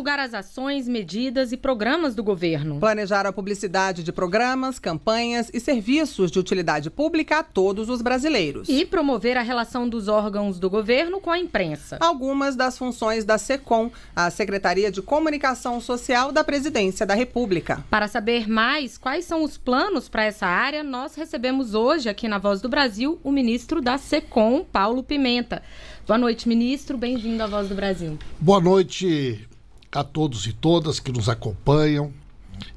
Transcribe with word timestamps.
divulgar 0.00 0.18
as 0.18 0.32
ações, 0.32 0.88
medidas 0.88 1.52
e 1.52 1.58
programas 1.58 2.14
do 2.14 2.24
governo. 2.24 2.80
Planejar 2.80 3.26
a 3.26 3.32
publicidade 3.32 4.02
de 4.02 4.10
programas, 4.10 4.78
campanhas 4.78 5.50
e 5.52 5.60
serviços 5.60 6.30
de 6.30 6.38
utilidade 6.38 6.88
pública 6.88 7.40
a 7.40 7.42
todos 7.42 7.90
os 7.90 8.00
brasileiros. 8.00 8.66
E 8.66 8.86
promover 8.86 9.36
a 9.36 9.42
relação 9.42 9.86
dos 9.86 10.08
órgãos 10.08 10.58
do 10.58 10.70
governo 10.70 11.20
com 11.20 11.30
a 11.30 11.38
imprensa. 11.38 11.98
Algumas 12.00 12.56
das 12.56 12.78
funções 12.78 13.26
da 13.26 13.36
SECOM, 13.36 13.90
a 14.16 14.30
Secretaria 14.30 14.90
de 14.90 15.02
Comunicação 15.02 15.82
Social 15.82 16.32
da 16.32 16.42
Presidência 16.42 17.04
da 17.04 17.14
República. 17.14 17.84
Para 17.90 18.08
saber 18.08 18.48
mais 18.48 18.96
quais 18.96 19.26
são 19.26 19.44
os 19.44 19.58
planos 19.58 20.08
para 20.08 20.24
essa 20.24 20.46
área, 20.46 20.82
nós 20.82 21.14
recebemos 21.14 21.74
hoje 21.74 22.08
aqui 22.08 22.26
na 22.26 22.38
Voz 22.38 22.62
do 22.62 22.70
Brasil 22.70 23.20
o 23.22 23.30
ministro 23.30 23.82
da 23.82 23.98
SECOM, 23.98 24.64
Paulo 24.64 25.02
Pimenta. 25.02 25.62
Boa 26.06 26.16
noite, 26.16 26.48
ministro. 26.48 26.96
Bem-vindo 26.96 27.42
à 27.42 27.46
Voz 27.46 27.68
do 27.68 27.74
Brasil. 27.74 28.18
Boa 28.40 28.62
noite 28.62 29.49
a 29.92 30.04
todos 30.04 30.46
e 30.46 30.52
todas 30.52 31.00
que 31.00 31.12
nos 31.12 31.28
acompanham. 31.28 32.12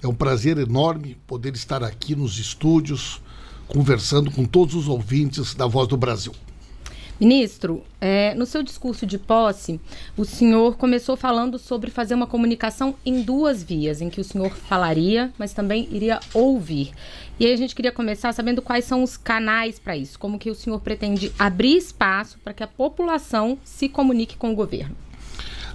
É 0.01 0.07
um 0.07 0.15
prazer 0.15 0.57
enorme 0.57 1.17
poder 1.27 1.53
estar 1.53 1.83
aqui 1.83 2.15
nos 2.15 2.37
estúdios 2.37 3.21
conversando 3.67 4.31
com 4.31 4.45
todos 4.45 4.75
os 4.75 4.87
ouvintes 4.87 5.53
da 5.53 5.67
Voz 5.67 5.87
do 5.87 5.97
Brasil. 5.97 6.33
Ministro, 7.19 7.83
é, 8.01 8.33
no 8.33 8.45
seu 8.45 8.63
discurso 8.63 9.05
de 9.05 9.17
posse, 9.17 9.79
o 10.17 10.25
senhor 10.25 10.75
começou 10.75 11.15
falando 11.15 11.59
sobre 11.59 11.91
fazer 11.91 12.15
uma 12.15 12.27
comunicação 12.27 12.95
em 13.05 13.21
duas 13.21 13.63
vias, 13.63 14.01
em 14.01 14.09
que 14.09 14.19
o 14.19 14.23
senhor 14.23 14.49
falaria, 14.49 15.31
mas 15.37 15.53
também 15.53 15.87
iria 15.91 16.19
ouvir. 16.33 16.91
E 17.39 17.45
aí 17.45 17.53
a 17.53 17.57
gente 17.57 17.75
queria 17.75 17.91
começar 17.91 18.33
sabendo 18.33 18.61
quais 18.61 18.85
são 18.85 19.03
os 19.03 19.15
canais 19.15 19.79
para 19.79 19.95
isso, 19.95 20.19
como 20.19 20.39
que 20.39 20.49
o 20.49 20.55
senhor 20.55 20.79
pretende 20.81 21.31
abrir 21.37 21.77
espaço 21.77 22.39
para 22.43 22.53
que 22.53 22.63
a 22.63 22.67
população 22.67 23.57
se 23.63 23.87
comunique 23.87 24.35
com 24.35 24.51
o 24.51 24.55
governo. 24.55 25.02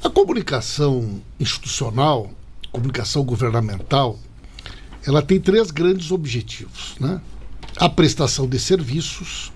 A 0.02 0.09
comunicação 0.09 1.20
institucional, 1.41 2.31
comunicação 2.70 3.25
governamental, 3.25 4.19
ela 5.05 5.20
tem 5.20 5.41
três 5.41 5.70
grandes 5.70 6.12
objetivos, 6.12 6.95
né? 7.00 7.20
A 7.77 7.89
prestação 7.89 8.47
de 8.47 8.58
serviços, 8.58 9.53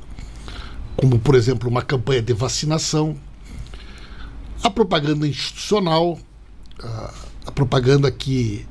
como 0.96 1.18
por 1.18 1.34
exemplo 1.34 1.68
uma 1.68 1.82
campanha 1.82 2.22
de 2.22 2.32
vacinação, 2.32 3.16
a 4.62 4.70
propaganda 4.70 5.26
institucional, 5.26 6.18
a, 7.46 7.52
propaganda 7.52 8.10
que 8.10 8.66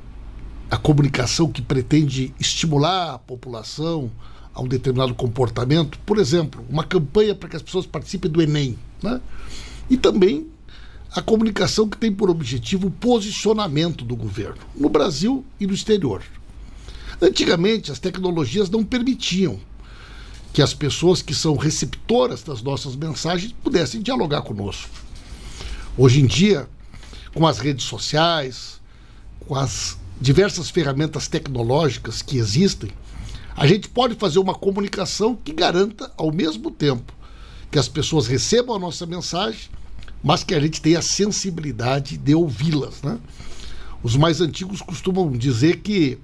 a 0.70 0.76
comunicação 0.76 1.50
que 1.50 1.62
pretende 1.62 2.34
estimular 2.40 3.14
a 3.14 3.18
população 3.18 4.10
a 4.54 4.60
um 4.60 4.68
determinado 4.68 5.14
comportamento, 5.14 5.98
por 6.00 6.18
exemplo, 6.18 6.64
uma 6.68 6.84
campanha 6.84 7.34
para 7.34 7.48
que 7.48 7.56
as 7.56 7.62
pessoas 7.62 7.86
participem 7.86 8.30
do 8.30 8.42
Enem, 8.42 8.78
né? 9.02 9.20
E 9.88 9.96
também 9.96 10.48
a 11.14 11.20
comunicação 11.20 11.88
que 11.88 11.96
tem 11.96 12.10
por 12.10 12.30
objetivo 12.30 12.88
o 12.88 12.90
posicionamento 12.90 14.04
do 14.04 14.16
governo 14.16 14.62
no 14.74 14.88
Brasil 14.88 15.44
e 15.60 15.66
no 15.66 15.74
exterior. 15.74 16.22
Antigamente, 17.20 17.92
as 17.92 17.98
tecnologias 17.98 18.70
não 18.70 18.82
permitiam 18.82 19.60
que 20.52 20.62
as 20.62 20.74
pessoas 20.74 21.22
que 21.22 21.34
são 21.34 21.56
receptoras 21.56 22.42
das 22.42 22.62
nossas 22.62 22.96
mensagens 22.96 23.54
pudessem 23.62 24.02
dialogar 24.02 24.42
conosco. 24.42 24.90
Hoje 25.96 26.20
em 26.20 26.26
dia, 26.26 26.68
com 27.34 27.46
as 27.46 27.58
redes 27.58 27.84
sociais, 27.84 28.80
com 29.40 29.54
as 29.54 29.98
diversas 30.20 30.70
ferramentas 30.70 31.28
tecnológicas 31.28 32.22
que 32.22 32.38
existem, 32.38 32.90
a 33.54 33.66
gente 33.66 33.88
pode 33.88 34.14
fazer 34.14 34.38
uma 34.38 34.54
comunicação 34.54 35.36
que 35.36 35.52
garanta, 35.52 36.10
ao 36.16 36.32
mesmo 36.32 36.70
tempo, 36.70 37.12
que 37.70 37.78
as 37.78 37.88
pessoas 37.88 38.26
recebam 38.26 38.74
a 38.74 38.78
nossa 38.78 39.04
mensagem, 39.06 39.70
mas 40.22 40.44
que 40.44 40.54
a 40.54 40.60
gente 40.60 40.80
tenha 40.80 40.98
a 40.98 41.02
sensibilidade 41.02 42.16
de 42.16 42.34
ouvi-las. 42.34 43.02
Né? 43.02 43.18
Os 44.02 44.16
mais 44.16 44.40
antigos 44.40 44.80
costumam 44.80 45.30
dizer 45.32 45.80
que 45.80 46.18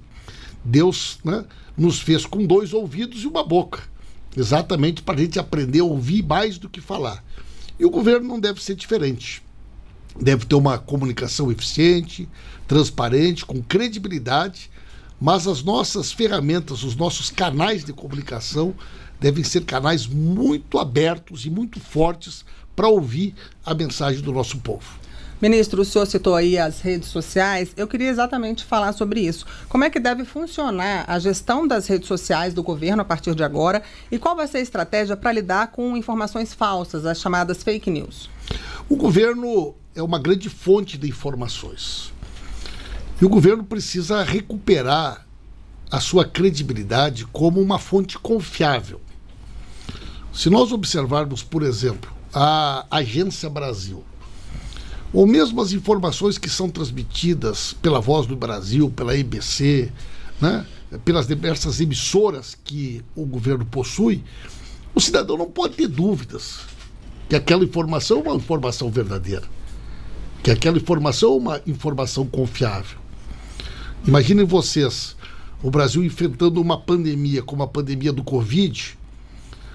Deus 0.63 1.19
né, 1.23 1.45
nos 1.77 1.99
fez 1.99 2.25
com 2.25 2.45
dois 2.45 2.73
ouvidos 2.73 3.23
e 3.23 3.27
uma 3.27 3.43
boca 3.43 3.81
exatamente 4.35 5.01
para 5.01 5.15
a 5.15 5.21
gente 5.21 5.39
aprender 5.39 5.79
a 5.79 5.85
ouvir 5.85 6.23
mais 6.23 6.57
do 6.57 6.69
que 6.69 6.81
falar. 6.81 7.23
E 7.79 7.85
o 7.85 7.89
governo 7.89 8.27
não 8.27 8.39
deve 8.39 8.61
ser 8.61 8.75
diferente. 8.75 9.41
Deve 10.19 10.45
ter 10.45 10.55
uma 10.55 10.77
comunicação 10.77 11.51
eficiente, 11.51 12.27
transparente, 12.67 13.45
com 13.45 13.61
credibilidade, 13.61 14.69
mas 15.19 15.47
as 15.47 15.63
nossas 15.63 16.11
ferramentas, 16.11 16.83
os 16.83 16.95
nossos 16.95 17.29
canais 17.29 17.83
de 17.83 17.93
comunicação 17.93 18.73
devem 19.19 19.43
ser 19.43 19.65
canais 19.65 20.07
muito 20.07 20.79
abertos 20.79 21.45
e 21.45 21.49
muito 21.49 21.79
fortes 21.79 22.45
para 22.75 22.87
ouvir 22.87 23.35
a 23.65 23.73
mensagem 23.73 24.21
do 24.21 24.31
nosso 24.31 24.57
povo. 24.59 24.99
Ministro, 25.41 25.81
o 25.81 25.85
senhor 25.85 26.05
citou 26.05 26.35
aí 26.35 26.57
as 26.57 26.81
redes 26.81 27.07
sociais. 27.07 27.71
Eu 27.77 27.87
queria 27.87 28.09
exatamente 28.09 28.65
falar 28.65 28.91
sobre 28.91 29.21
isso. 29.21 29.45
Como 29.69 29.85
é 29.85 29.89
que 29.89 29.99
deve 29.99 30.25
funcionar 30.25 31.05
a 31.07 31.17
gestão 31.17 31.65
das 31.65 31.87
redes 31.87 32.09
sociais 32.09 32.53
do 32.53 32.61
governo 32.61 33.01
a 33.01 33.05
partir 33.05 33.33
de 33.33 33.43
agora 33.43 33.81
e 34.11 34.19
qual 34.19 34.35
vai 34.35 34.47
ser 34.47 34.57
a 34.57 34.61
estratégia 34.61 35.15
para 35.15 35.31
lidar 35.31 35.67
com 35.67 35.95
informações 35.95 36.53
falsas, 36.53 37.05
as 37.05 37.21
chamadas 37.21 37.63
fake 37.63 37.89
news? 37.89 38.29
O 38.89 38.97
governo 38.97 39.75
é 39.95 40.03
uma 40.03 40.19
grande 40.19 40.49
fonte 40.49 40.97
de 40.97 41.07
informações. 41.07 42.11
E 43.21 43.25
o 43.25 43.29
governo 43.29 43.65
precisa 43.65 44.23
recuperar 44.23 45.27
a 45.91 45.99
sua 45.99 46.23
credibilidade 46.23 47.25
como 47.25 47.59
uma 47.59 47.77
fonte 47.77 48.17
confiável. 48.17 49.01
Se 50.31 50.49
nós 50.49 50.71
observarmos, 50.71 51.43
por 51.43 51.63
exemplo, 51.63 52.09
a 52.33 52.85
Agência 52.89 53.49
Brasil, 53.49 54.05
ou 55.11 55.27
mesmo 55.27 55.59
as 55.61 55.73
informações 55.73 56.37
que 56.37 56.49
são 56.49 56.69
transmitidas 56.69 57.73
pela 57.73 57.99
Voz 57.99 58.25
do 58.25 58.37
Brasil, 58.37 58.89
pela 58.89 59.15
IBC, 59.15 59.91
né, 60.39 60.65
pelas 61.03 61.27
diversas 61.27 61.81
emissoras 61.81 62.55
que 62.63 63.03
o 63.15 63.25
governo 63.25 63.65
possui, 63.65 64.23
o 64.95 65.01
cidadão 65.01 65.37
não 65.37 65.49
pode 65.49 65.75
ter 65.75 65.87
dúvidas 65.87 66.59
que 67.27 67.35
aquela 67.35 67.63
informação 67.63 68.19
é 68.19 68.21
uma 68.21 68.35
informação 68.35 68.89
verdadeira, 68.89 69.43
que 70.41 70.51
aquela 70.51 70.77
informação 70.77 71.33
é 71.33 71.37
uma 71.37 71.61
informação 71.67 72.25
confiável. 72.25 73.08
Imaginem 74.07 74.45
vocês, 74.45 75.15
o 75.61 75.69
Brasil 75.69 76.03
enfrentando 76.03 76.61
uma 76.61 76.79
pandemia 76.79 77.43
como 77.43 77.63
a 77.63 77.67
pandemia 77.67 78.13
do 78.13 78.23
Covid, 78.23 78.97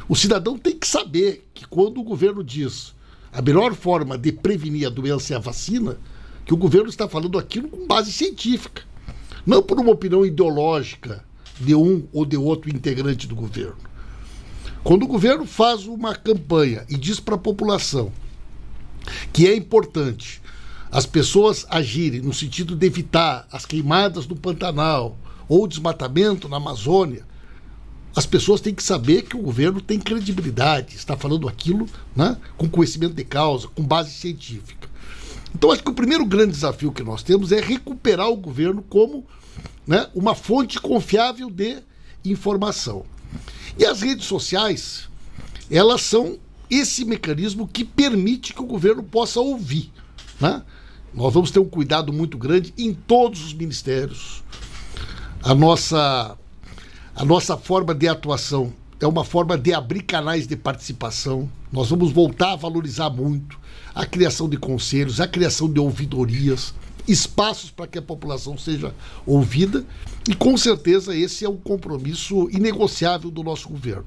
o 0.09 0.17
cidadão 0.17 0.59
tem 0.59 0.77
que 0.77 0.89
saber 0.89 1.47
que 1.53 1.67
quando 1.67 1.99
o 1.99 2.05
governo 2.05 2.43
diz 2.43 2.95
a 3.31 3.43
melhor 3.43 3.75
forma 3.75 4.17
de 4.17 4.33
prevenir 4.33 4.87
a 4.87 4.91
doença 4.91 5.35
é 5.35 5.37
a 5.37 5.41
vacina, 5.41 5.99
que 6.47 6.55
o 6.55 6.57
governo 6.57 6.89
está 6.89 7.09
falando 7.09 7.39
aquilo 7.39 7.69
com 7.69 7.87
base 7.87 8.13
científica, 8.13 8.83
não 9.45 9.63
por 9.63 9.79
uma 9.79 9.93
opinião 9.93 10.25
ideológica 10.25 11.25
de 11.61 11.75
um 11.75 12.07
ou 12.13 12.25
de 12.25 12.37
outro 12.37 12.71
integrante 12.71 13.27
do 13.27 13.35
governo. 13.35 13.77
Quando 14.83 15.03
o 15.03 15.09
governo 15.09 15.47
faz 15.47 15.87
uma 15.87 16.15
campanha 16.15 16.85
e 16.89 16.97
diz 16.97 17.21
para 17.21 17.35
a 17.35 17.39
população 17.39 18.11
que 19.33 19.47
é 19.47 19.55
importante 19.55 20.41
as 20.95 21.05
pessoas 21.05 21.67
agirem 21.69 22.21
no 22.21 22.33
sentido 22.33 22.77
de 22.77 22.87
evitar 22.87 23.49
as 23.51 23.67
queimadas 23.67 24.29
no 24.29 24.37
Pantanal 24.37 25.19
ou 25.49 25.67
desmatamento 25.67 26.49
na 26.49 26.59
Amazônia, 26.59 27.27
as 28.15 28.25
pessoas 28.25 28.61
têm 28.61 28.73
que 28.73 28.83
saber 28.83 29.23
que 29.23 29.37
o 29.37 29.43
governo 29.43 29.81
tem 29.81 29.99
credibilidade, 29.99 30.95
está 30.95 31.17
falando 31.17 31.49
aquilo 31.49 31.89
né, 32.15 32.39
com 32.57 32.69
conhecimento 32.69 33.15
de 33.15 33.25
causa, 33.25 33.67
com 33.67 33.83
base 33.83 34.13
científica. 34.13 34.89
Então, 35.53 35.73
acho 35.73 35.83
que 35.83 35.91
o 35.91 35.95
primeiro 35.95 36.25
grande 36.25 36.53
desafio 36.53 36.93
que 36.93 37.03
nós 37.03 37.25
temos 37.25 37.51
é 37.51 37.61
recuperar 37.61 38.29
o 38.29 38.37
governo 38.37 38.81
como 38.81 39.27
né, 39.85 40.07
uma 40.15 40.37
fonte 40.37 40.81
confiável 40.81 41.51
de 41.51 41.83
informação. 42.25 43.05
E 43.77 43.85
as 43.85 44.01
redes 44.01 44.27
sociais, 44.27 45.09
elas 45.69 46.03
são 46.03 46.39
esse 46.71 47.05
mecanismo 47.05 47.67
que 47.67 47.85
permite 47.85 48.55
que 48.55 48.63
o 48.63 48.67
governo 48.67 49.03
possa 49.03 49.41
ouvir. 49.41 49.91
Né? 50.41 50.63
Nós 51.15 51.33
vamos 51.33 51.53
ter 51.53 51.61
um 51.61 51.69
cuidado 51.69 52.13
muito 52.13 52.37
grande 52.37 52.75
em 52.77 52.93
todos 52.93 53.45
os 53.45 53.55
ministérios. 53.55 54.43
A 55.43 55.55
nossa 55.55 56.37
a 57.15 57.25
nossa 57.25 57.57
forma 57.57 57.95
de 57.95 58.09
atuação 58.09 58.73
é 58.99 59.07
uma 59.07 59.25
forma 59.25 59.57
de 59.57 59.73
abrir 59.73 60.03
canais 60.03 60.49
de 60.49 60.57
participação. 60.57 61.49
Nós 61.73 61.89
vamos 61.89 62.11
voltar 62.11 62.53
a 62.53 62.57
valorizar 62.57 63.11
muito 63.11 63.61
a 63.95 64.05
criação 64.05 64.49
de 64.49 64.57
conselhos, 64.57 65.21
a 65.21 65.29
criação 65.29 65.73
de 65.73 65.79
ouvidorias, 65.79 66.75
espaços 67.07 67.71
para 67.71 67.87
que 67.87 67.99
a 67.99 68.03
população 68.03 68.59
seja 68.59 68.93
ouvida 69.25 69.85
e 70.29 70.35
com 70.35 70.57
certeza 70.57 71.15
esse 71.15 71.45
é 71.45 71.49
um 71.49 71.57
compromisso 71.57 72.49
inegociável 72.51 73.31
do 73.31 73.45
nosso 73.45 73.69
governo 73.69 74.07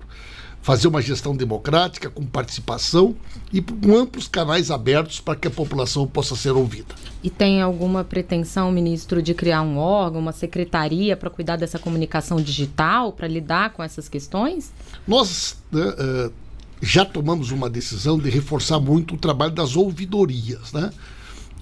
fazer 0.68 0.90
uma 0.90 1.02
gestão 1.02 1.34
democrática, 1.34 2.10
com 2.10 2.26
participação 2.26 3.16
e 3.54 3.62
com 3.62 3.96
amplos 3.96 4.28
canais 4.28 4.70
abertos 4.70 5.22
para 5.22 5.34
que 5.34 5.48
a 5.48 5.52
população 5.52 6.06
possa 6.06 6.36
ser 6.36 6.52
ouvida. 6.52 6.94
E 7.24 7.30
tem 7.30 7.62
alguma 7.62 8.04
pretensão, 8.04 8.70
ministro, 8.70 9.22
de 9.22 9.34
criar 9.34 9.62
um 9.62 9.78
órgão, 9.78 10.20
uma 10.20 10.34
secretaria 10.34 11.16
para 11.16 11.30
cuidar 11.30 11.56
dessa 11.56 11.80
comunicação 11.80 12.42
digital, 12.42 13.14
para 13.14 13.30
lidar 13.30 13.72
com 13.72 13.82
essas 13.82 14.10
questões? 14.10 14.74
Nós 15.08 15.56
né, 15.72 15.86
uh, 15.88 16.34
já 16.82 17.06
tomamos 17.06 17.52
uma 17.52 17.70
decisão 17.70 18.20
de 18.20 18.30
reforçar 18.30 18.78
muito 18.78 19.16
o 19.16 19.18
trabalho 19.18 19.54
das 19.54 19.78
ouvidorias. 19.78 20.74
Né? 20.74 20.92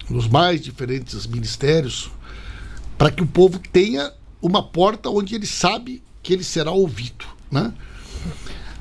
nos 0.08 0.28
mais 0.28 0.60
diferentes 0.60 1.26
ministérios, 1.26 2.10
para 2.96 3.10
que 3.10 3.22
o 3.22 3.26
povo 3.26 3.58
tenha 3.72 4.12
uma 4.40 4.62
porta 4.62 5.10
onde 5.10 5.34
ele 5.34 5.46
sabe 5.46 6.02
que 6.22 6.32
ele 6.32 6.44
será 6.44 6.70
ouvido. 6.70 7.24
Né? 7.50 7.72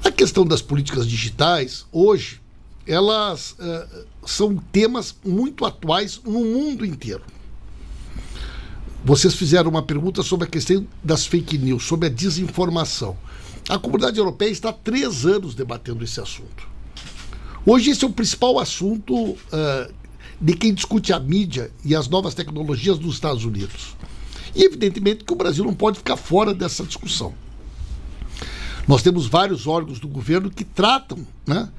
A 0.06 0.12
questão 0.12 0.46
das 0.46 0.62
políticas 0.62 1.08
digitais, 1.08 1.84
hoje, 1.92 2.40
elas 2.86 3.54
uh, 3.54 4.06
são 4.24 4.56
temas 4.56 5.16
muito 5.26 5.66
atuais 5.66 6.22
no 6.24 6.46
mundo 6.46 6.86
inteiro. 6.86 7.24
Vocês 9.04 9.34
fizeram 9.34 9.72
uma 9.72 9.82
pergunta 9.82 10.22
sobre 10.22 10.46
a 10.46 10.50
questão 10.50 10.86
das 11.04 11.26
fake 11.26 11.58
news, 11.58 11.86
sobre 11.86 12.06
a 12.06 12.12
desinformação. 12.12 13.18
A 13.68 13.80
comunidade 13.80 14.20
europeia 14.20 14.52
está 14.52 14.70
há 14.70 14.74
três 14.74 15.26
anos 15.26 15.56
debatendo 15.56 16.04
esse 16.04 16.22
assunto. 16.22 16.68
Hoje, 17.66 17.90
esse 17.90 18.06
é 18.06 18.08
o 18.08 18.14
principal 18.14 18.60
assunto 18.60 19.16
uh, 19.16 19.38
de 20.40 20.54
quem 20.54 20.72
discute 20.72 21.14
a 21.14 21.20
mídia 21.20 21.72
e 21.84 21.96
as 21.96 22.08
novas 22.08 22.36
tecnologias 22.36 23.00
dos 23.00 23.16
Estados 23.16 23.44
Unidos. 23.44 23.96
E, 24.56 24.64
evidentemente, 24.64 25.24
que 25.24 25.34
o 25.34 25.36
Brasil 25.36 25.66
não 25.66 25.74
pode 25.74 25.98
ficar 25.98 26.16
fora 26.16 26.54
dessa 26.54 26.84
discussão. 26.84 27.34
Nós 28.88 29.02
temos 29.02 29.26
vários 29.26 29.66
órgãos 29.66 30.00
do 30.00 30.08
governo 30.08 30.50
que 30.50 30.64
tratam 30.64 31.26
né, 31.46 31.70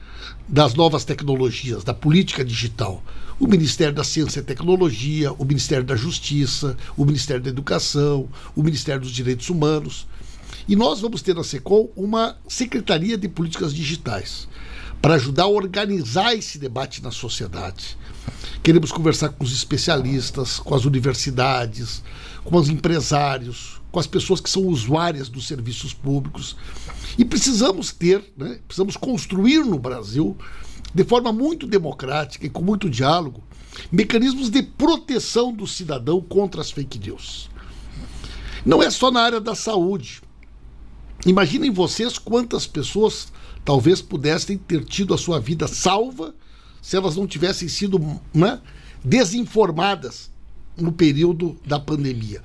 das 0.48 0.74
novas 0.74 1.04
tecnologias, 1.04 1.84
da 1.84 1.94
política 1.94 2.44
digital. 2.44 3.02
O 3.38 3.46
Ministério 3.46 3.94
da 3.94 4.02
Ciência 4.02 4.40
e 4.40 4.42
Tecnologia, 4.42 5.32
o 5.32 5.44
Ministério 5.44 5.84
da 5.84 5.94
Justiça, 5.94 6.76
o 6.96 7.04
Ministério 7.04 7.42
da 7.42 7.50
Educação, 7.50 8.28
o 8.56 8.62
Ministério 8.62 9.02
dos 9.02 9.12
Direitos 9.12 9.48
Humanos. 9.50 10.06
E 10.66 10.74
nós 10.74 11.00
vamos 11.00 11.22
ter 11.22 11.34
na 11.34 11.44
SECOM 11.44 11.88
uma 11.94 12.36
Secretaria 12.48 13.16
de 13.16 13.28
Políticas 13.28 13.72
Digitais 13.72 14.48
para 15.00 15.14
ajudar 15.14 15.44
a 15.44 15.48
organizar 15.48 16.34
esse 16.34 16.58
debate 16.58 17.02
na 17.02 17.12
sociedade. 17.12 17.96
Queremos 18.62 18.90
conversar 18.90 19.28
com 19.28 19.44
os 19.44 19.52
especialistas, 19.52 20.58
com 20.58 20.74
as 20.74 20.84
universidades, 20.84 22.02
com 22.42 22.56
os 22.56 22.68
empresários, 22.68 23.80
com 23.96 24.00
as 24.00 24.06
pessoas 24.06 24.42
que 24.42 24.50
são 24.50 24.66
usuárias 24.66 25.26
dos 25.26 25.46
serviços 25.46 25.94
públicos. 25.94 26.54
E 27.16 27.24
precisamos 27.24 27.92
ter, 27.92 28.22
né, 28.36 28.58
precisamos 28.68 28.94
construir 28.94 29.64
no 29.64 29.78
Brasil, 29.78 30.36
de 30.94 31.02
forma 31.02 31.32
muito 31.32 31.66
democrática 31.66 32.44
e 32.44 32.50
com 32.50 32.62
muito 32.62 32.90
diálogo, 32.90 33.42
mecanismos 33.90 34.50
de 34.50 34.62
proteção 34.62 35.50
do 35.50 35.66
cidadão 35.66 36.20
contra 36.20 36.60
as 36.60 36.70
fake 36.70 36.98
news. 36.98 37.48
Não 38.66 38.82
é 38.82 38.90
só 38.90 39.10
na 39.10 39.22
área 39.22 39.40
da 39.40 39.54
saúde. 39.54 40.20
Imaginem 41.24 41.70
vocês 41.70 42.18
quantas 42.18 42.66
pessoas 42.66 43.32
talvez 43.64 44.02
pudessem 44.02 44.58
ter 44.58 44.84
tido 44.84 45.14
a 45.14 45.18
sua 45.18 45.40
vida 45.40 45.66
salva 45.66 46.34
se 46.82 46.98
elas 46.98 47.16
não 47.16 47.26
tivessem 47.26 47.66
sido 47.66 47.98
né, 48.34 48.60
desinformadas 49.02 50.30
no 50.76 50.92
período 50.92 51.56
da 51.64 51.80
pandemia. 51.80 52.42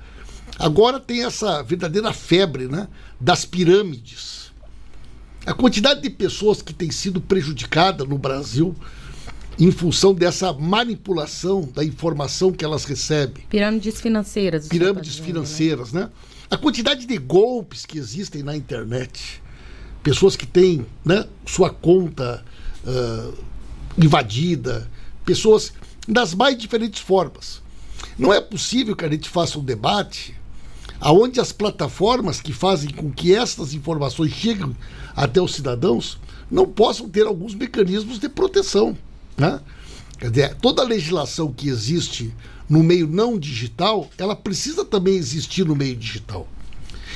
Agora 0.58 1.00
tem 1.00 1.24
essa 1.24 1.62
verdadeira 1.62 2.12
febre 2.12 2.68
né, 2.68 2.88
das 3.20 3.44
pirâmides. 3.44 4.52
A 5.44 5.52
quantidade 5.52 6.00
de 6.00 6.10
pessoas 6.10 6.62
que 6.62 6.72
tem 6.72 6.90
sido 6.90 7.20
prejudicada 7.20 8.04
no 8.04 8.16
Brasil 8.16 8.76
em 9.58 9.70
função 9.70 10.14
dessa 10.14 10.52
manipulação 10.52 11.68
da 11.74 11.84
informação 11.84 12.52
que 12.52 12.64
elas 12.64 12.84
recebem. 12.84 13.44
Pirâmides 13.48 14.00
financeiras. 14.00 14.68
Pirâmides 14.68 14.96
tá 14.96 15.02
dizendo, 15.02 15.22
né? 15.22 15.26
financeiras, 15.26 15.92
né? 15.92 16.00
né? 16.02 16.10
A 16.50 16.56
quantidade 16.56 17.06
de 17.06 17.18
golpes 17.18 17.84
que 17.84 17.98
existem 17.98 18.42
na 18.42 18.56
internet. 18.56 19.42
Pessoas 20.02 20.36
que 20.36 20.46
têm 20.46 20.86
né, 21.04 21.26
sua 21.46 21.70
conta 21.70 22.44
uh, 22.84 23.34
invadida, 23.96 24.90
pessoas 25.24 25.72
das 26.06 26.34
mais 26.34 26.56
diferentes 26.58 27.00
formas. 27.00 27.62
Não 28.18 28.32
é 28.32 28.40
possível 28.40 28.94
que 28.96 29.04
a 29.04 29.08
gente 29.08 29.28
faça 29.28 29.58
um 29.58 29.64
debate 29.64 30.34
aonde 31.02 31.40
as 31.40 31.50
plataformas 31.50 32.40
que 32.40 32.52
fazem 32.52 32.88
com 32.90 33.10
que 33.10 33.34
estas 33.34 33.74
informações 33.74 34.30
cheguem 34.30 34.74
até 35.16 35.42
os 35.42 35.52
cidadãos 35.52 36.16
não 36.48 36.64
possam 36.64 37.08
ter 37.08 37.26
alguns 37.26 37.56
mecanismos 37.56 38.20
de 38.20 38.28
proteção. 38.28 38.96
Né? 39.36 39.60
Quer 40.16 40.30
dizer, 40.30 40.54
toda 40.62 40.80
a 40.80 40.86
legislação 40.86 41.52
que 41.52 41.68
existe 41.68 42.32
no 42.68 42.84
meio 42.84 43.08
não 43.08 43.36
digital, 43.36 44.08
ela 44.16 44.36
precisa 44.36 44.84
também 44.84 45.16
existir 45.16 45.66
no 45.66 45.74
meio 45.74 45.96
digital. 45.96 46.46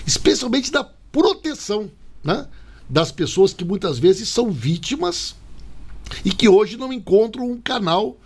Especialmente 0.05 0.73
da 0.73 0.83
proteção 0.83 1.89
né? 2.25 2.49
das 2.91 3.13
pessoas 3.13 3.53
que 3.53 3.65
muitas 3.65 4.01
vezes 4.01 4.29
são 4.29 4.51
vítimas 4.51 5.37
e 6.25 6.33
que 6.33 6.49
hoje 6.49 6.77
não 6.77 6.93
encontram 6.93 7.49
um 7.49 7.61
canal 7.61 8.19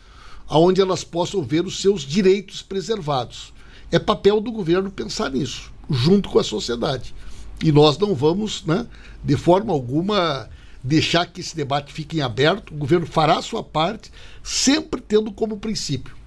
onde 0.48 0.80
elas 0.80 1.04
possam 1.04 1.42
ver 1.42 1.66
os 1.66 1.82
seus 1.82 2.00
direitos 2.00 2.62
preservados. 2.62 3.52
É 3.90 3.98
papel 3.98 4.40
do 4.40 4.52
governo 4.52 4.90
pensar 4.90 5.31
nisso, 5.31 5.72
junto 5.88 6.28
com 6.28 6.38
a 6.38 6.44
sociedade. 6.44 7.14
E 7.62 7.70
nós 7.72 7.98
não 7.98 8.14
vamos, 8.14 8.64
né, 8.64 8.87
de 9.22 9.37
forma 9.37 9.72
alguma, 9.72 10.48
deixar 10.82 11.26
que 11.26 11.40
esse 11.40 11.54
debate 11.54 11.92
fique 11.92 12.19
em 12.19 12.20
aberto. 12.20 12.72
O 12.72 12.78
governo 12.78 13.06
fará 13.06 13.38
a 13.38 13.42
sua 13.42 13.62
parte, 13.62 14.10
sempre 14.42 15.00
tendo 15.00 15.31
como 15.32 15.58
princípio 15.58 16.20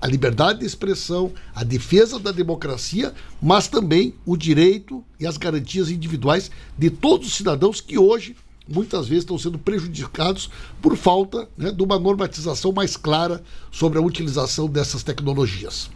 a 0.00 0.06
liberdade 0.06 0.60
de 0.60 0.66
expressão, 0.66 1.32
a 1.54 1.62
defesa 1.62 2.18
da 2.18 2.32
democracia, 2.32 3.12
mas 3.40 3.68
também 3.68 4.14
o 4.24 4.36
direito 4.36 5.04
e 5.18 5.26
as 5.26 5.36
garantias 5.36 5.90
individuais 5.90 6.50
de 6.78 6.88
todos 6.88 7.28
os 7.28 7.34
cidadãos 7.34 7.80
que 7.80 7.98
hoje 7.98 8.34
muitas 8.66 9.08
vezes 9.08 9.24
estão 9.24 9.36
sendo 9.36 9.58
prejudicados 9.58 10.48
por 10.80 10.96
falta 10.96 11.48
né, 11.58 11.70
de 11.72 11.82
uma 11.82 11.98
normatização 11.98 12.72
mais 12.72 12.96
clara 12.96 13.42
sobre 13.70 13.98
a 13.98 14.02
utilização 14.02 14.68
dessas 14.68 15.02
tecnologias. 15.02 15.90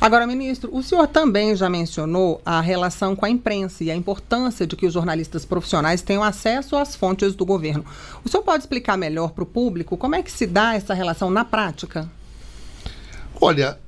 Agora, 0.00 0.26
ministro, 0.26 0.74
o 0.76 0.82
senhor 0.82 1.06
também 1.08 1.56
já 1.56 1.70
mencionou 1.70 2.40
a 2.44 2.60
relação 2.60 3.16
com 3.16 3.24
a 3.24 3.30
imprensa 3.30 3.82
e 3.82 3.90
a 3.90 3.96
importância 3.96 4.66
de 4.66 4.76
que 4.76 4.86
os 4.86 4.92
jornalistas 4.92 5.44
profissionais 5.44 6.02
tenham 6.02 6.22
acesso 6.22 6.76
às 6.76 6.94
fontes 6.94 7.34
do 7.34 7.46
governo. 7.46 7.84
O 8.22 8.28
senhor 8.28 8.42
pode 8.42 8.62
explicar 8.62 8.96
melhor 8.96 9.30
para 9.30 9.42
o 9.42 9.46
público 9.46 9.96
como 9.96 10.14
é 10.14 10.22
que 10.22 10.30
se 10.30 10.46
dá 10.46 10.74
essa 10.74 10.92
relação 10.92 11.30
na 11.30 11.44
prática? 11.44 12.10
Olha, 13.40 13.78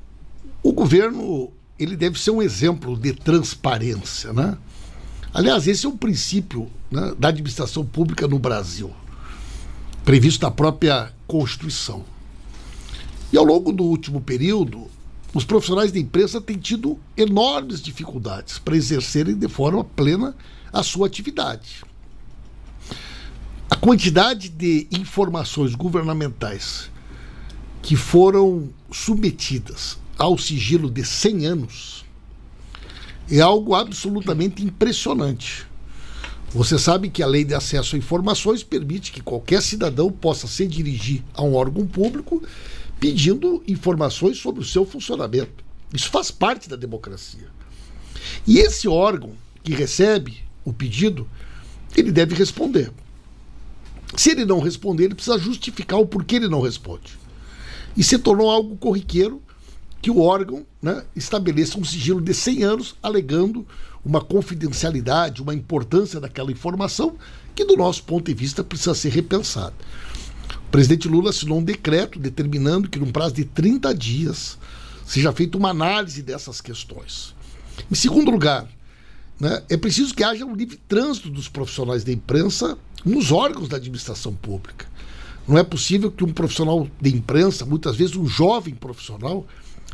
o 0.62 0.72
governo 0.72 1.52
ele 1.78 1.94
deve 1.94 2.18
ser 2.18 2.30
um 2.30 2.42
exemplo 2.42 2.96
de 2.96 3.12
transparência, 3.12 4.32
né? 4.32 4.56
Aliás, 5.32 5.68
esse 5.68 5.86
é 5.86 5.88
um 5.88 5.96
princípio 5.96 6.68
né, 6.90 7.14
da 7.18 7.28
administração 7.28 7.84
pública 7.84 8.26
no 8.26 8.38
Brasil, 8.38 8.90
previsto 10.04 10.42
na 10.42 10.50
própria 10.50 11.12
Constituição. 11.26 12.04
E 13.32 13.36
ao 13.36 13.44
longo 13.44 13.70
do 13.70 13.84
último 13.84 14.20
período, 14.20 14.88
os 15.34 15.44
profissionais 15.44 15.92
da 15.92 15.98
imprensa 15.98 16.40
têm 16.40 16.56
tido 16.56 16.98
enormes 17.16 17.80
dificuldades 17.80 18.58
para 18.58 18.76
exercerem 18.76 19.36
de 19.36 19.48
forma 19.48 19.84
plena 19.84 20.34
a 20.72 20.82
sua 20.82 21.06
atividade. 21.06 21.84
A 23.70 23.76
quantidade 23.76 24.48
de 24.48 24.88
informações 24.90 25.74
governamentais 25.74 26.90
que 27.82 27.94
foram 27.94 28.70
submetidas 28.90 29.98
ao 30.16 30.38
sigilo 30.38 30.90
de 30.90 31.04
100 31.04 31.46
anos 31.46 32.04
é 33.30 33.40
algo 33.40 33.74
absolutamente 33.74 34.64
impressionante. 34.64 35.66
Você 36.50 36.78
sabe 36.78 37.10
que 37.10 37.22
a 37.22 37.26
lei 37.26 37.44
de 37.44 37.54
acesso 37.54 37.94
a 37.94 37.98
informações 37.98 38.62
permite 38.62 39.12
que 39.12 39.20
qualquer 39.20 39.60
cidadão 39.60 40.10
possa 40.10 40.46
se 40.46 40.66
dirigir 40.66 41.22
a 41.34 41.42
um 41.42 41.54
órgão 41.54 41.86
público 41.86 42.42
pedindo 43.00 43.62
informações 43.66 44.38
sobre 44.38 44.60
o 44.60 44.64
seu 44.64 44.84
funcionamento. 44.84 45.64
Isso 45.92 46.10
faz 46.10 46.30
parte 46.30 46.68
da 46.68 46.76
democracia. 46.76 47.48
E 48.46 48.58
esse 48.58 48.88
órgão 48.88 49.32
que 49.62 49.74
recebe 49.74 50.38
o 50.64 50.72
pedido, 50.72 51.28
ele 51.96 52.12
deve 52.12 52.34
responder. 52.34 52.90
Se 54.16 54.30
ele 54.30 54.44
não 54.44 54.60
responder, 54.60 55.04
ele 55.04 55.14
precisa 55.14 55.38
justificar 55.38 55.98
o 55.98 56.06
porquê 56.06 56.36
ele 56.36 56.48
não 56.48 56.60
responde. 56.60 57.18
E 57.96 58.02
se 58.02 58.18
tornou 58.18 58.50
algo 58.50 58.76
corriqueiro 58.76 59.42
que 60.00 60.10
o 60.10 60.20
órgão 60.20 60.64
né, 60.80 61.04
estabeleça 61.14 61.78
um 61.78 61.84
sigilo 61.84 62.20
de 62.20 62.32
100 62.32 62.62
anos, 62.62 62.94
alegando 63.02 63.66
uma 64.04 64.20
confidencialidade, 64.20 65.42
uma 65.42 65.54
importância 65.54 66.20
daquela 66.20 66.52
informação 66.52 67.16
que, 67.54 67.64
do 67.64 67.76
nosso 67.76 68.04
ponto 68.04 68.26
de 68.26 68.34
vista, 68.34 68.62
precisa 68.62 68.94
ser 68.94 69.10
repensada. 69.10 69.74
O 70.68 70.70
presidente 70.70 71.08
Lula 71.08 71.30
assinou 71.30 71.58
um 71.58 71.64
decreto 71.64 72.18
determinando 72.18 72.90
que, 72.90 72.98
num 72.98 73.10
prazo 73.10 73.34
de 73.34 73.44
30 73.46 73.94
dias, 73.94 74.58
seja 75.06 75.32
feita 75.32 75.56
uma 75.56 75.70
análise 75.70 76.22
dessas 76.22 76.60
questões. 76.60 77.34
Em 77.90 77.94
segundo 77.94 78.30
lugar, 78.30 78.68
né, 79.40 79.62
é 79.70 79.78
preciso 79.78 80.14
que 80.14 80.22
haja 80.22 80.44
um 80.44 80.54
livre 80.54 80.78
trânsito 80.86 81.30
dos 81.30 81.48
profissionais 81.48 82.04
da 82.04 82.12
imprensa 82.12 82.76
nos 83.02 83.32
órgãos 83.32 83.66
da 83.66 83.78
administração 83.78 84.34
pública. 84.34 84.86
Não 85.48 85.56
é 85.56 85.64
possível 85.64 86.12
que 86.12 86.22
um 86.22 86.34
profissional 86.34 86.86
de 87.00 87.16
imprensa, 87.16 87.64
muitas 87.64 87.96
vezes 87.96 88.14
um 88.14 88.26
jovem 88.26 88.74
profissional, 88.74 89.46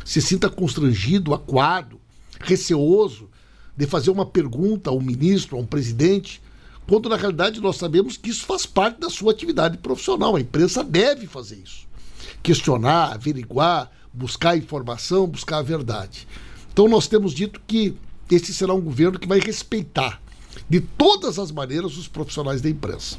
se 0.03 0.21
sinta 0.21 0.49
constrangido, 0.49 1.33
acuado, 1.33 2.01
receoso 2.41 3.29
de 3.77 3.87
fazer 3.87 4.11
uma 4.11 4.25
pergunta 4.25 4.89
a 4.89 4.93
um 4.93 5.01
ministro, 5.01 5.55
a 5.55 5.59
um 5.61 5.65
presidente, 5.65 6.41
quando 6.87 7.09
na 7.09 7.15
realidade 7.15 7.59
nós 7.59 7.77
sabemos 7.77 8.17
que 8.17 8.29
isso 8.29 8.45
faz 8.45 8.65
parte 8.65 8.99
da 8.99 9.09
sua 9.09 9.31
atividade 9.31 9.77
profissional. 9.77 10.35
A 10.35 10.41
imprensa 10.41 10.83
deve 10.83 11.25
fazer 11.25 11.55
isso. 11.55 11.87
Questionar, 12.43 13.13
averiguar, 13.13 13.91
buscar 14.13 14.57
informação, 14.57 15.27
buscar 15.27 15.57
a 15.57 15.63
verdade. 15.63 16.27
Então 16.71 16.87
nós 16.87 17.07
temos 17.07 17.33
dito 17.33 17.59
que 17.65 17.95
esse 18.29 18.53
será 18.53 18.73
um 18.73 18.81
governo 18.81 19.19
que 19.19 19.27
vai 19.27 19.39
respeitar 19.39 20.21
de 20.69 20.79
todas 20.79 21.39
as 21.39 21.51
maneiras 21.51 21.97
os 21.97 22.07
profissionais 22.07 22.61
da 22.61 22.69
imprensa. 22.69 23.17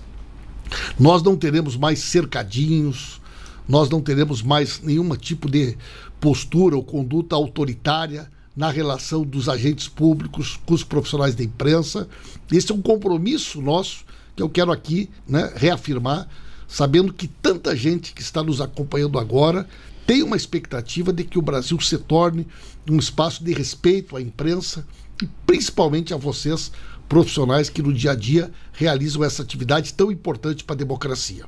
Nós 0.99 1.23
não 1.23 1.37
teremos 1.37 1.77
mais 1.77 2.01
cercadinhos, 2.01 3.21
nós 3.69 3.89
não 3.89 4.01
teremos 4.01 4.43
mais 4.43 4.81
nenhum 4.81 5.09
tipo 5.17 5.51
de 5.51 5.77
postura 6.21 6.77
ou 6.77 6.85
conduta 6.85 7.35
autoritária 7.35 8.31
na 8.57 8.71
relação 8.71 9.23
dos 9.23 9.49
agentes 9.49 9.87
públicos 9.87 10.59
com 10.65 10.73
os 10.73 10.83
profissionais 10.83 11.35
da 11.35 11.45
imprensa. 11.45 12.09
Esse 12.51 12.73
é 12.73 12.75
um 12.75 12.81
compromisso 12.81 13.61
nosso 13.61 14.05
que 14.35 14.43
eu 14.43 14.49
quero 14.49 14.73
aqui 14.73 15.11
né, 15.29 15.53
reafirmar, 15.57 16.29
sabendo 16.67 17.13
que 17.13 17.29
tanta 17.29 17.77
gente 17.77 18.13
que 18.13 18.23
está 18.23 18.43
nos 18.43 18.61
acompanhando 18.61 19.19
agora 19.19 19.69
tem 20.07 20.23
uma 20.23 20.37
expectativa 20.37 21.13
de 21.13 21.25
que 21.25 21.39
o 21.39 21.43
Brasil 21.43 21.79
se 21.81 21.99
torne 21.99 22.47
um 22.89 22.99
espaço 22.99 23.43
de 23.45 23.53
respeito 23.53 24.17
à 24.17 24.23
imprensa 24.23 24.87
e 25.21 25.27
principalmente 25.45 26.15
a 26.15 26.17
vocês, 26.17 26.71
profissionais 27.09 27.69
que 27.69 27.83
no 27.83 27.93
dia 27.93 28.13
a 28.13 28.15
dia 28.15 28.51
realizam 28.73 29.25
essa 29.25 29.43
atividade 29.43 29.95
tão 29.95 30.11
importante 30.11 30.65
para 30.65 30.75
a 30.75 30.79
democracia. 30.79 31.45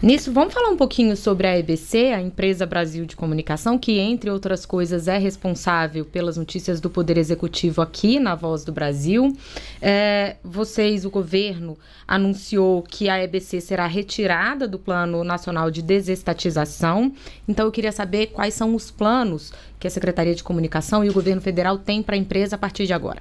Nisso, 0.00 0.32
vamos 0.32 0.54
falar 0.54 0.68
um 0.68 0.76
pouquinho 0.76 1.16
sobre 1.16 1.48
a 1.48 1.58
EBC, 1.58 2.12
a 2.12 2.22
Empresa 2.22 2.64
Brasil 2.64 3.04
de 3.04 3.16
Comunicação, 3.16 3.76
que, 3.76 3.98
entre 3.98 4.30
outras 4.30 4.64
coisas, 4.64 5.08
é 5.08 5.18
responsável 5.18 6.04
pelas 6.04 6.36
notícias 6.36 6.80
do 6.80 6.88
Poder 6.88 7.18
Executivo 7.18 7.82
aqui 7.82 8.20
na 8.20 8.36
Voz 8.36 8.62
do 8.62 8.70
Brasil. 8.70 9.36
É, 9.82 10.36
vocês, 10.44 11.04
o 11.04 11.10
governo, 11.10 11.76
anunciou 12.06 12.80
que 12.80 13.08
a 13.08 13.20
EBC 13.20 13.60
será 13.60 13.88
retirada 13.88 14.68
do 14.68 14.78
Plano 14.78 15.24
Nacional 15.24 15.68
de 15.68 15.82
Desestatização. 15.82 17.12
Então, 17.48 17.66
eu 17.66 17.72
queria 17.72 17.90
saber 17.90 18.28
quais 18.28 18.54
são 18.54 18.76
os 18.76 18.92
planos 18.92 19.52
que 19.80 19.88
a 19.88 19.90
Secretaria 19.90 20.34
de 20.36 20.44
Comunicação 20.44 21.04
e 21.04 21.10
o 21.10 21.12
governo 21.12 21.42
federal 21.42 21.76
têm 21.76 22.04
para 22.04 22.14
a 22.14 22.18
empresa 22.18 22.54
a 22.54 22.58
partir 22.58 22.86
de 22.86 22.92
agora. 22.92 23.20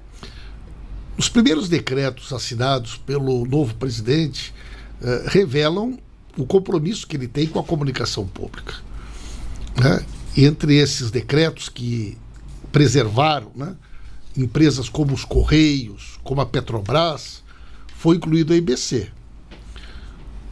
Os 1.18 1.28
primeiros 1.28 1.68
decretos 1.68 2.32
assinados 2.32 2.98
pelo 2.98 3.48
novo 3.48 3.74
presidente 3.74 4.54
eh, 5.02 5.24
revelam 5.26 5.98
o 6.38 6.46
compromisso 6.46 7.08
que 7.08 7.18
ele 7.18 7.28
tem 7.28 7.48
com 7.48 7.60
a 7.60 7.64
comunicação 7.64 8.26
pública. 8.26 8.76
Né? 9.76 10.06
Entre 10.36 10.76
esses 10.76 11.10
decretos 11.10 11.68
que 11.68 12.18
preservaram 12.72 13.52
né, 13.56 13.76
empresas 14.36 14.88
como 14.88 15.14
os 15.14 15.26
Correios, 15.26 16.20
como 16.24 16.42
a 16.42 16.46
Petrobras, 16.46 17.44
foi 17.96 18.18
incluído 18.18 18.54
a 18.54 18.56
IBC. 18.56 19.10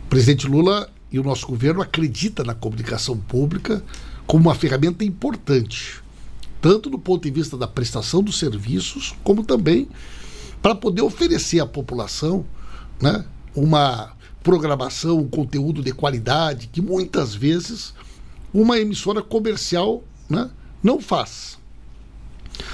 O 0.05 0.07
presidente 0.07 0.47
Lula 0.47 0.89
e 1.11 1.19
o 1.19 1.23
nosso 1.23 1.45
governo 1.45 1.81
acredita 1.81 2.43
na 2.43 2.55
comunicação 2.55 3.17
pública 3.17 3.83
como 4.25 4.49
uma 4.49 4.55
ferramenta 4.55 5.05
importante, 5.05 6.01
tanto 6.59 6.89
do 6.89 6.97
ponto 6.97 7.23
de 7.23 7.31
vista 7.31 7.55
da 7.55 7.67
prestação 7.67 8.23
dos 8.23 8.39
serviços, 8.39 9.13
como 9.23 9.43
também 9.43 9.87
para 10.61 10.73
poder 10.73 11.03
oferecer 11.03 11.59
à 11.59 11.65
população 11.67 12.43
né, 12.99 13.23
uma 13.55 14.14
programação, 14.45 15.17
um 15.17 15.27
conteúdo 15.27 15.81
de 15.81 15.91
qualidade 15.91 16.67
que 16.67 16.79
muitas 16.79 17.33
vezes 17.33 17.95
uma 18.53 18.77
emissora 18.77 19.23
comercial 19.23 20.03
né, 20.29 20.51
não 20.83 21.01
faz. 21.01 21.57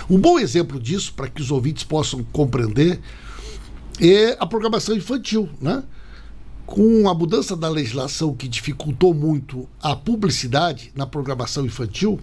Um 0.10 0.20
bom 0.20 0.38
exemplo 0.38 0.78
disso, 0.78 1.14
para 1.14 1.30
que 1.30 1.42
os 1.42 1.50
ouvintes 1.50 1.86
possam 1.86 2.26
compreender, 2.26 3.00
é 4.02 4.36
a 4.38 4.46
programação 4.46 4.94
infantil. 4.98 5.50
Né? 5.62 5.82
Com 6.66 7.08
a 7.08 7.14
mudança 7.14 7.56
da 7.56 7.70
legislação 7.70 8.36
que 8.36 8.50
dificultou 8.50 9.14
muito 9.14 9.66
a 9.82 9.96
publicidade 9.96 10.92
na 10.94 11.08
programação 11.08 11.66
infantil, 11.66 12.20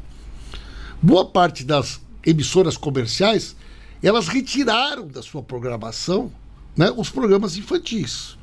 boa 1.01 1.25
parte 1.25 1.65
das 1.65 2.03
emissoras 2.25 2.77
comerciais 2.77 3.57
elas 4.03 4.29
retiraram 4.29 5.09
da 5.09 5.23
sua 5.23 5.43
programação 5.43 6.31
né, 6.77 6.93
os 6.95 7.09
programas 7.09 7.57
infantis 7.57 8.37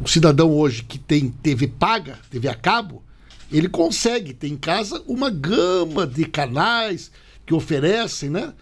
o 0.00 0.08
cidadão 0.08 0.50
hoje 0.52 0.82
que 0.82 0.98
tem 0.98 1.28
TV 1.28 1.68
paga, 1.68 2.18
TV 2.30 2.48
a 2.48 2.54
cabo, 2.54 3.02
ele 3.50 3.68
consegue 3.68 4.34
ter 4.34 4.48
em 4.48 4.56
casa 4.56 5.02
uma 5.06 5.30
gama 5.30 6.06
de 6.06 6.24
canais 6.24 7.10
que 7.44 7.54
oferecem, 7.54 8.28
né, 8.28 8.52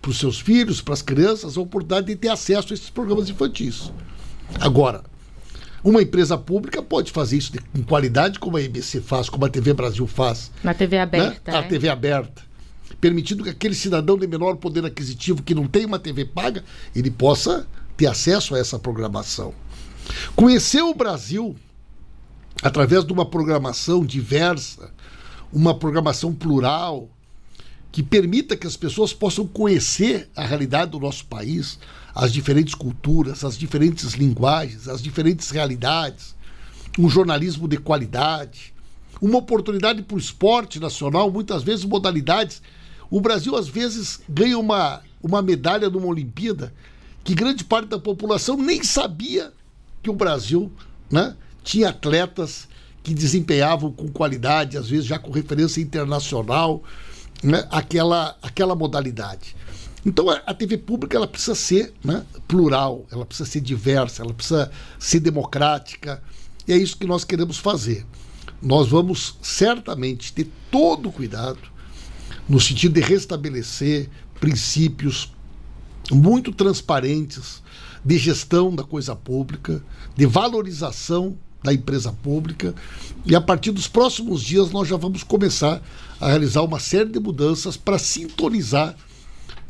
para 0.00 0.10
os 0.10 0.18
seus 0.18 0.40
filhos, 0.40 0.80
para 0.80 0.94
as 0.94 1.02
crianças, 1.02 1.56
a 1.56 1.60
oportunidade 1.60 2.06
de 2.06 2.16
ter 2.16 2.28
acesso 2.28 2.72
a 2.72 2.74
esses 2.74 2.88
programas 2.88 3.28
infantis. 3.28 3.92
Agora, 4.60 5.02
uma 5.82 6.02
empresa 6.02 6.38
pública 6.38 6.82
pode 6.82 7.12
fazer 7.12 7.36
isso 7.36 7.52
com 7.72 7.82
qualidade, 7.82 8.38
como 8.38 8.56
a 8.56 8.60
ABC 8.60 9.00
faz, 9.00 9.28
como 9.28 9.44
a 9.44 9.48
TV 9.48 9.74
Brasil 9.74 10.06
faz. 10.06 10.50
Na 10.62 10.72
TV 10.72 10.98
aberta. 10.98 11.52
Né? 11.52 11.58
A 11.58 11.62
TV 11.62 11.88
aberta. 11.88 12.42
Permitindo 13.00 13.44
que 13.44 13.50
aquele 13.50 13.74
cidadão 13.74 14.16
de 14.16 14.26
menor 14.26 14.56
poder 14.56 14.84
aquisitivo 14.84 15.42
que 15.42 15.54
não 15.54 15.66
tem 15.66 15.84
uma 15.84 15.98
TV 15.98 16.24
paga, 16.24 16.64
ele 16.94 17.10
possa 17.10 17.66
ter 17.96 18.06
acesso 18.06 18.54
a 18.54 18.58
essa 18.58 18.78
programação. 18.78 19.52
Conhecer 20.34 20.82
o 20.82 20.94
Brasil 20.94 21.56
através 22.62 23.04
de 23.04 23.12
uma 23.12 23.24
programação 23.24 24.04
diversa, 24.04 24.92
uma 25.52 25.74
programação 25.74 26.34
plural, 26.34 27.08
que 27.90 28.02
permita 28.02 28.56
que 28.56 28.66
as 28.66 28.76
pessoas 28.76 29.12
possam 29.12 29.46
conhecer 29.46 30.28
a 30.36 30.44
realidade 30.44 30.90
do 30.90 31.00
nosso 31.00 31.24
país, 31.24 31.78
as 32.14 32.32
diferentes 32.32 32.74
culturas, 32.74 33.44
as 33.44 33.56
diferentes 33.56 34.12
linguagens, 34.14 34.88
as 34.88 35.02
diferentes 35.02 35.50
realidades, 35.50 36.34
um 36.98 37.08
jornalismo 37.08 37.66
de 37.66 37.78
qualidade, 37.78 38.74
uma 39.20 39.38
oportunidade 39.38 40.02
para 40.02 40.16
o 40.16 40.18
esporte 40.18 40.78
nacional, 40.78 41.30
muitas 41.30 41.62
vezes 41.62 41.84
modalidades. 41.84 42.60
O 43.10 43.20
Brasil, 43.20 43.56
às 43.56 43.68
vezes, 43.68 44.20
ganha 44.28 44.58
uma, 44.58 45.00
uma 45.22 45.40
medalha 45.40 45.88
numa 45.88 46.06
Olimpíada 46.06 46.72
que 47.24 47.34
grande 47.34 47.64
parte 47.64 47.88
da 47.88 47.98
população 47.98 48.56
nem 48.56 48.82
sabia 48.82 49.52
que 50.08 50.10
o 50.10 50.14
Brasil 50.14 50.72
né, 51.10 51.36
tinha 51.62 51.90
atletas 51.90 52.66
que 53.02 53.12
desempenhavam 53.12 53.92
com 53.92 54.08
qualidade, 54.08 54.78
às 54.78 54.88
vezes 54.88 55.04
já 55.04 55.18
com 55.18 55.30
referência 55.30 55.82
internacional, 55.82 56.82
né, 57.42 57.68
aquela, 57.70 58.34
aquela 58.40 58.74
modalidade. 58.74 59.54
Então 60.06 60.30
a, 60.30 60.54
TV 60.54 60.78
pública 60.78 61.18
ela 61.18 61.28
precisa 61.28 61.54
ser 61.54 61.92
né, 62.02 62.24
plural, 62.46 63.06
ela 63.12 63.26
precisa 63.26 63.50
ser 63.50 63.60
diversa, 63.60 64.22
ela 64.22 64.32
precisa 64.32 64.70
ser 64.98 65.20
democrática, 65.20 66.22
e 66.66 66.72
é 66.72 66.76
isso 66.78 66.96
que 66.96 67.06
nós 67.06 67.22
queremos 67.22 67.58
fazer. 67.58 68.06
Nós 68.62 68.88
vamos 68.88 69.36
certamente 69.42 70.32
ter 70.32 70.50
todo 70.70 71.10
o 71.10 71.12
cuidado 71.12 71.60
no 72.48 72.58
sentido 72.58 72.94
de 72.94 73.00
restabelecer 73.02 74.08
princípios 74.40 75.34
muito 76.10 76.52
transparentes 76.52 77.62
de 78.04 78.18
gestão 78.18 78.74
da 78.74 78.84
coisa 78.84 79.14
pública, 79.14 79.82
de 80.16 80.26
valorização 80.26 81.36
da 81.62 81.72
empresa 81.72 82.12
pública. 82.12 82.74
E 83.26 83.34
a 83.34 83.40
partir 83.40 83.72
dos 83.72 83.88
próximos 83.88 84.42
dias 84.42 84.70
nós 84.70 84.88
já 84.88 84.96
vamos 84.96 85.22
começar 85.22 85.82
a 86.20 86.28
realizar 86.28 86.62
uma 86.62 86.80
série 86.80 87.10
de 87.10 87.20
mudanças 87.20 87.76
para 87.76 87.98
sintonizar 87.98 88.94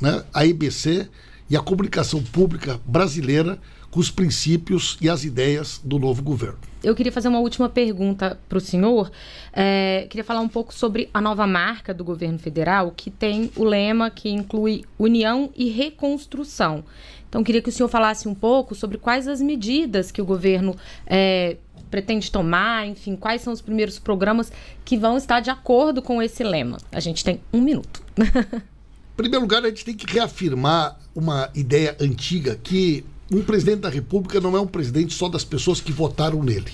né, 0.00 0.22
a 0.32 0.44
IBC 0.44 1.08
e 1.50 1.56
a 1.56 1.60
comunicação 1.60 2.22
pública 2.22 2.80
brasileira 2.86 3.58
com 3.90 4.00
os 4.00 4.10
princípios 4.10 4.96
e 5.00 5.08
as 5.08 5.24
ideias 5.24 5.80
do 5.82 5.98
novo 5.98 6.22
governo. 6.22 6.58
Eu 6.82 6.94
queria 6.94 7.10
fazer 7.10 7.28
uma 7.28 7.40
última 7.40 7.68
pergunta 7.68 8.38
para 8.48 8.58
o 8.58 8.60
senhor. 8.60 9.10
É, 9.52 10.06
queria 10.08 10.22
falar 10.22 10.40
um 10.40 10.48
pouco 10.48 10.72
sobre 10.72 11.08
a 11.12 11.20
nova 11.20 11.46
marca 11.46 11.92
do 11.92 12.04
governo 12.04 12.38
federal, 12.38 12.92
que 12.96 13.10
tem 13.10 13.50
o 13.56 13.64
lema 13.64 14.10
que 14.10 14.28
inclui 14.28 14.84
união 14.98 15.50
e 15.56 15.70
reconstrução. 15.70 16.84
Então, 17.28 17.42
queria 17.42 17.60
que 17.60 17.68
o 17.68 17.72
senhor 17.72 17.88
falasse 17.88 18.28
um 18.28 18.34
pouco 18.34 18.74
sobre 18.74 18.96
quais 18.96 19.26
as 19.26 19.40
medidas 19.40 20.10
que 20.10 20.22
o 20.22 20.24
governo 20.24 20.74
é, 21.06 21.56
pretende 21.90 22.30
tomar, 22.30 22.86
enfim, 22.86 23.16
quais 23.16 23.42
são 23.42 23.52
os 23.52 23.60
primeiros 23.60 23.98
programas 23.98 24.52
que 24.84 24.96
vão 24.96 25.16
estar 25.16 25.40
de 25.40 25.50
acordo 25.50 26.00
com 26.00 26.22
esse 26.22 26.44
lema. 26.44 26.78
A 26.92 27.00
gente 27.00 27.24
tem 27.24 27.40
um 27.52 27.60
minuto. 27.60 28.02
em 28.16 29.16
primeiro 29.16 29.42
lugar, 29.42 29.64
a 29.64 29.68
gente 29.68 29.84
tem 29.84 29.94
que 29.94 30.10
reafirmar 30.10 30.98
uma 31.14 31.50
ideia 31.54 31.96
antiga 32.00 32.54
que 32.56 33.04
um 33.30 33.42
presidente 33.42 33.80
da 33.80 33.88
República 33.88 34.40
não 34.40 34.56
é 34.56 34.60
um 34.60 34.66
presidente 34.66 35.14
só 35.14 35.28
das 35.28 35.44
pessoas 35.44 35.80
que 35.80 35.92
votaram 35.92 36.42
nele. 36.42 36.72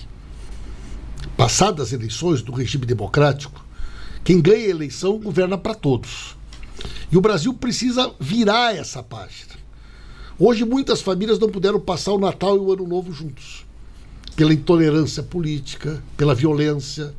Passadas 1.36 1.88
as 1.88 1.92
eleições 1.92 2.42
do 2.42 2.52
regime 2.52 2.86
democrático, 2.86 3.64
quem 4.22 4.40
ganha 4.40 4.66
a 4.66 4.70
eleição 4.70 5.18
governa 5.18 5.58
para 5.58 5.74
todos. 5.74 6.36
E 7.10 7.16
o 7.16 7.20
Brasil 7.20 7.52
precisa 7.54 8.12
virar 8.20 8.74
essa 8.74 9.02
página. 9.02 9.54
Hoje 10.38 10.64
muitas 10.64 11.00
famílias 11.00 11.38
não 11.38 11.48
puderam 11.48 11.78
passar 11.78 12.12
o 12.12 12.18
Natal 12.18 12.56
e 12.56 12.60
o 12.60 12.72
Ano 12.72 12.86
Novo 12.86 13.12
juntos. 13.12 13.64
Pela 14.34 14.52
intolerância 14.52 15.22
política, 15.22 16.02
pela 16.16 16.34
violência, 16.34 17.14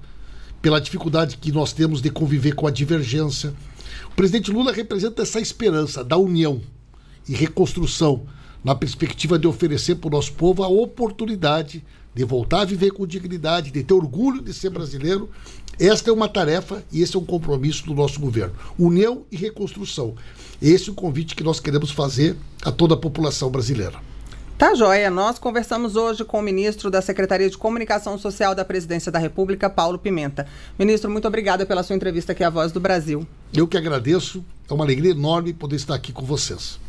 pela 0.62 0.82
dificuldade 0.82 1.38
que 1.38 1.52
nós 1.52 1.72
temos 1.72 2.02
de 2.02 2.10
conviver 2.10 2.56
com 2.56 2.68
a 2.68 2.72
divergência. 2.72 3.54
O 4.12 4.16
presidente 4.16 4.52
Lula 4.52 4.72
representa 4.72 5.22
essa 5.22 5.40
esperança 5.40 6.04
da 6.04 6.18
união 6.18 6.60
e 7.30 7.34
reconstrução, 7.34 8.26
na 8.66 8.74
perspectiva 8.74 9.38
de 9.38 9.46
oferecer 9.46 9.96
para 9.96 10.08
o 10.08 10.12
nosso 10.12 10.34
povo 10.34 10.64
a 10.64 10.68
oportunidade 10.68 11.86
de 12.16 12.24
voltar 12.24 12.62
a 12.62 12.66
viver 12.66 12.92
com 12.92 13.06
dignidade, 13.06 13.70
de 13.70 13.84
ter 13.84 13.94
orgulho 13.94 14.42
de 14.42 14.54
ser 14.54 14.72
brasileiro 14.72 15.30
Esta 15.80 16.10
é 16.10 16.14
uma 16.14 16.28
tarefa 16.28 16.84
e 16.92 17.02
esse 17.02 17.16
é 17.16 17.20
um 17.20 17.26
compromisso 17.26 17.86
do 17.86 17.94
nosso 17.94 18.20
governo. 18.20 18.56
União 18.80 19.24
e 19.32 19.36
reconstrução. 19.36 20.16
Esse 20.62 20.90
é 20.90 20.92
o 20.92 20.96
convite 20.96 21.36
que 21.36 21.44
nós 21.44 21.60
queremos 21.60 21.92
fazer 21.92 22.36
a 22.64 22.72
toda 22.72 22.96
a 22.96 22.98
população 22.98 23.52
brasileira. 23.52 24.00
Tá 24.58 24.74
joia. 24.74 25.12
Nós 25.12 25.38
conversamos 25.38 25.98
hoje 25.98 26.24
com 26.24 26.40
o 26.40 26.42
ministro 26.42 26.90
da 26.90 27.02
Secretaria 27.02 27.50
de 27.50 27.58
Comunicação 27.58 28.18
Social 28.18 28.56
da 28.56 28.64
Presidência 28.64 29.12
da 29.12 29.20
República, 29.20 29.70
Paulo 29.70 30.00
Pimenta. 30.00 30.48
Ministro, 30.80 31.12
muito 31.12 31.28
obrigada 31.28 31.66
pela 31.66 31.84
sua 31.84 31.96
entrevista 31.96 32.32
aqui 32.32 32.44
à 32.44 32.50
Voz 32.50 32.72
do 32.72 32.80
Brasil. 32.80 33.28
Eu 33.54 33.68
que 33.68 33.78
agradeço. 33.78 34.44
É 34.70 34.74
uma 34.74 34.86
alegria 34.86 35.12
enorme 35.12 35.54
poder 35.54 35.76
estar 35.76 35.94
aqui 35.94 36.14
com 36.14 36.24
vocês. 36.26 36.80